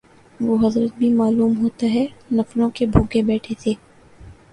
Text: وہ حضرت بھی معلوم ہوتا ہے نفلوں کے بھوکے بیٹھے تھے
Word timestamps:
وہ 0.39 0.55
حضرت 0.61 0.97
بھی 0.97 1.09
معلوم 1.13 1.53
ہوتا 1.57 1.87
ہے 1.87 2.05
نفلوں 2.31 2.69
کے 2.75 2.85
بھوکے 2.87 3.21
بیٹھے 3.23 3.55
تھے 3.59 3.73